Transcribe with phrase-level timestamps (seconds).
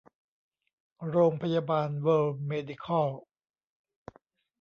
[1.09, 3.09] โรงพยาบาลเวิลด์เมดิคอล